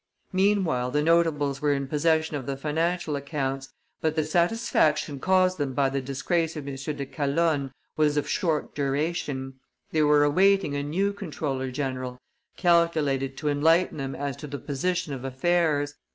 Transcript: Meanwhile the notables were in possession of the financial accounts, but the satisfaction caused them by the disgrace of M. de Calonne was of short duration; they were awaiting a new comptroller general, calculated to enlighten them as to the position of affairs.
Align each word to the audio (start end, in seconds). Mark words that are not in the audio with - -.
Meanwhile 0.33 0.89
the 0.89 1.03
notables 1.03 1.61
were 1.61 1.73
in 1.73 1.87
possession 1.87 2.35
of 2.35 2.47
the 2.47 2.57
financial 2.57 3.15
accounts, 3.15 3.71
but 4.01 4.15
the 4.15 4.23
satisfaction 4.23 5.19
caused 5.19 5.59
them 5.59 5.73
by 5.73 5.89
the 5.89 6.01
disgrace 6.01 6.55
of 6.55 6.67
M. 6.67 6.73
de 6.75 7.05
Calonne 7.05 7.71
was 7.97 8.17
of 8.17 8.27
short 8.27 8.73
duration; 8.73 9.59
they 9.91 10.01
were 10.01 10.23
awaiting 10.23 10.75
a 10.75 10.81
new 10.81 11.13
comptroller 11.13 11.69
general, 11.69 12.19
calculated 12.57 13.37
to 13.37 13.47
enlighten 13.49 13.99
them 13.99 14.15
as 14.15 14.35
to 14.37 14.47
the 14.47 14.57
position 14.57 15.13
of 15.13 15.23
affairs. 15.23 15.93